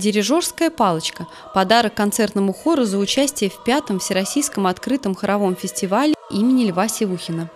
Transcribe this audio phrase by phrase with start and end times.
[0.00, 6.88] Дирижерская палочка– подарок концертному хору за участие в пятом Всероссийском открытом хоровом фестивале имени Льва
[6.88, 7.50] Севухина.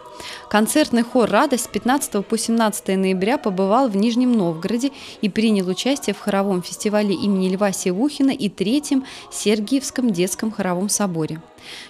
[0.48, 6.14] Концертный хор «Радость» с 15 по 17 ноября побывал в Нижнем Новгороде и принял участие
[6.14, 11.40] в хоровом фестивале имени Льва Севухина и третьем Сергиевском детском хоровом соборе.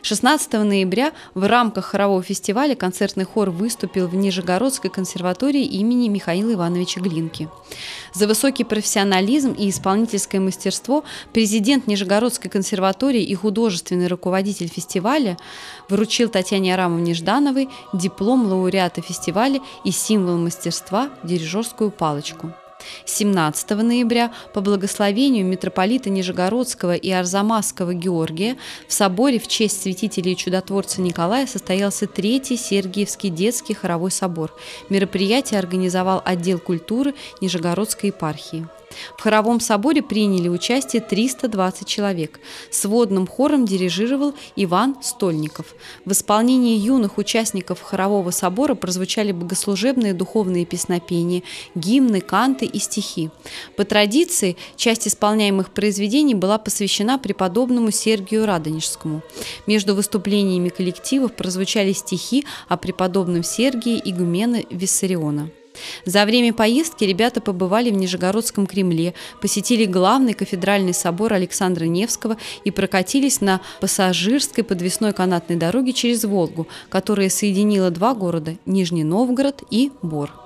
[0.02, 7.00] 16 ноября в рамках хорового фестиваля концертный хор выступил в Нижегородской консерватории имени Михаила Ивановича
[7.00, 7.48] Глинки.
[8.12, 11.02] За высокий профессионализм и исполнительское мастерство
[11.32, 15.36] президент Нижегородской консерватории и художественный руководитель фестиваля
[15.89, 22.53] вручил Татьяне Арамовне Ждановой диплом лауреата фестиваля и символ мастерства– дирижерскую палочку.
[23.04, 28.57] 17 ноября по благословению митрополита Нижегородского и Арзамасского Георгия
[28.89, 34.55] в соборе в честь святителя и чудотворца Николая состоялся Третий Сергиевский детский хоровой собор.
[34.89, 38.67] Мероприятие организовал отдел культуры Нижегородской епархии.
[39.16, 42.41] В хоровом соборе приняли участие 320 человек.
[42.70, 45.75] Сводным хором дирижировал Иван Стольников.
[46.05, 51.42] В исполнении юных участников хорового собора прозвучали богослужебные духовные песнопения,
[51.75, 53.31] гимны, канты и стихи.
[53.77, 59.22] По традиции, часть исполняемых произведений была посвящена преподобному Сергию Радонежскому.
[59.67, 65.50] Между выступлениями коллективов прозвучали стихи о преподобном Сергии игумена Виссариона.
[66.05, 72.70] За время поездки ребята побывали в Нижегородском Кремле, посетили главный кафедральный собор Александра Невского и
[72.70, 79.91] прокатились на пассажирской подвесной канатной дороге через Волгу, которая соединила два города– Нижний Новгород и
[80.03, 80.44] Бор.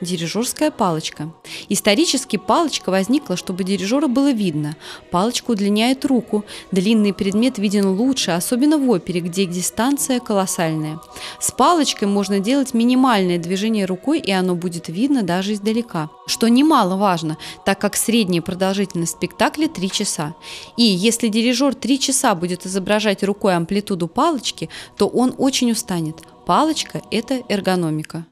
[0.00, 1.32] Дирижерская палочка.
[1.68, 4.76] Исторически палочка возникла, чтобы дирижера было видно.
[5.10, 6.44] Палочка удлиняет руку.
[6.70, 11.00] Длинный предмет виден лучше, особенно в опере, где дистанция колоссальная.
[11.40, 16.10] С палочкой можно делать минимальное движение рукой, и оно будет видно даже издалека.
[16.26, 20.34] Что немаловажно, так как средняя продолжительность спектакля 3 часа.
[20.76, 26.16] И если дирижер 3 часа будет изображать рукой амплитуду палочки, то он очень устанет.
[26.46, 28.26] Палочка– это эргономика.